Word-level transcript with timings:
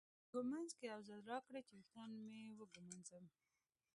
ږومنځ 0.29 0.69
به 0.77 0.83
یو 0.91 0.99
ځل 1.07 1.19
راکړې 1.31 1.61
چې 1.67 1.73
ویښتان 1.75 2.09
مې 2.29 2.43
وږمنځم. 2.59 3.25